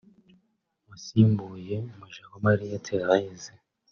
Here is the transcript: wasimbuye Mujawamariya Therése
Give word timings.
wasimbuye 0.87 1.75
Mujawamariya 1.97 2.77
Therése 2.85 3.51